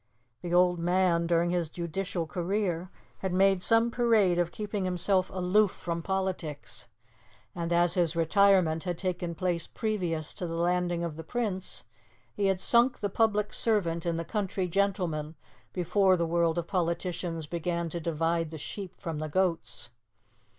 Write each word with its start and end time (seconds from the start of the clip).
The 0.41 0.51
old 0.51 0.79
man, 0.79 1.27
during 1.27 1.51
his 1.51 1.69
judicial 1.69 2.25
career, 2.25 2.89
had 3.19 3.31
made 3.31 3.61
some 3.61 3.91
parade 3.91 4.39
of 4.39 4.51
keeping 4.51 4.83
himself 4.83 5.29
aloof 5.29 5.69
from 5.69 6.01
politics; 6.01 6.87
and 7.53 7.71
as 7.71 7.93
his 7.93 8.15
retirement 8.15 8.83
had 8.83 8.97
taken 8.97 9.35
place 9.35 9.67
previous 9.67 10.33
to 10.33 10.47
the 10.47 10.55
landing 10.55 11.03
of 11.03 11.17
the 11.17 11.23
Prince, 11.23 11.83
he 12.33 12.47
had 12.47 12.59
sunk 12.59 12.97
the 12.97 13.09
public 13.09 13.53
servant 13.53 14.07
in 14.07 14.17
the 14.17 14.25
country 14.25 14.67
gentleman 14.67 15.35
before 15.71 16.17
the 16.17 16.25
world 16.25 16.57
of 16.57 16.65
politicians 16.65 17.45
began 17.45 17.87
to 17.89 17.99
divide 17.99 18.49
the 18.49 18.57
sheep 18.57 18.95
from 18.99 19.19
the 19.19 19.29
goats. 19.29 19.91